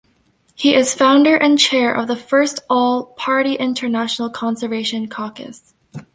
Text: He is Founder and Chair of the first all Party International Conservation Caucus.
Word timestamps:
He 0.55 0.73
is 0.73 0.95
Founder 0.95 1.35
and 1.35 1.59
Chair 1.59 1.93
of 1.93 2.07
the 2.07 2.15
first 2.15 2.61
all 2.71 3.05
Party 3.15 3.53
International 3.53 4.31
Conservation 4.31 5.07
Caucus. 5.07 5.75